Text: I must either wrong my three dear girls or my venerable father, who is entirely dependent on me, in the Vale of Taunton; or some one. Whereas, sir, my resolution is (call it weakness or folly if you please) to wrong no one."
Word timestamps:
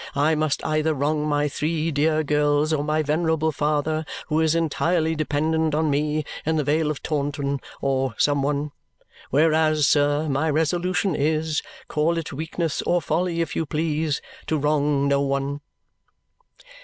I 0.15 0.33
must 0.33 0.65
either 0.65 0.95
wrong 0.95 1.27
my 1.27 1.47
three 1.47 1.91
dear 1.91 2.23
girls 2.23 2.73
or 2.73 2.83
my 2.83 3.03
venerable 3.03 3.51
father, 3.51 4.03
who 4.29 4.39
is 4.39 4.55
entirely 4.55 5.13
dependent 5.13 5.75
on 5.75 5.91
me, 5.91 6.25
in 6.43 6.55
the 6.55 6.63
Vale 6.63 6.89
of 6.89 7.03
Taunton; 7.03 7.59
or 7.81 8.15
some 8.17 8.41
one. 8.41 8.71
Whereas, 9.29 9.87
sir, 9.87 10.27
my 10.27 10.49
resolution 10.49 11.15
is 11.15 11.61
(call 11.87 12.17
it 12.17 12.33
weakness 12.33 12.81
or 12.81 12.99
folly 12.99 13.41
if 13.41 13.55
you 13.55 13.67
please) 13.67 14.23
to 14.47 14.57
wrong 14.57 15.07
no 15.07 15.21
one." 15.21 15.61